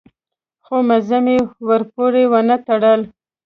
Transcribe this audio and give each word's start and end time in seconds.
خو 0.65 0.75
مزي 0.87 1.19
مې 1.25 1.37
ورپورې 1.67 2.23
ونه 2.31 2.55
تړل. 2.67 3.01